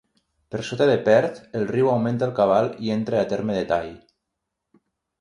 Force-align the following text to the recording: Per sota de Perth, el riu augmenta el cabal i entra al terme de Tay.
Per 0.53 0.61
sota 0.69 0.87
de 0.91 0.95
Perth, 1.07 1.37
el 1.61 1.69
riu 1.73 1.91
augmenta 1.93 2.31
el 2.31 2.35
cabal 2.41 2.73
i 2.89 2.93
entra 2.99 3.23
al 3.23 3.31
terme 3.37 3.63
de 3.63 3.71
Tay. 3.75 3.97